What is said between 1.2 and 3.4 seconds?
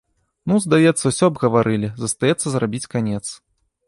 абгаварылі, застаецца зрабіць канец.